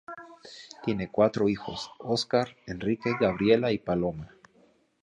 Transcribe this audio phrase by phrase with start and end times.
[0.83, 4.33] Tiene cuatro hijos: Óscar, Enrique, Gabriela y Paloma.